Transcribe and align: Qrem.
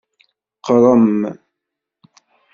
Qrem. 0.65 1.11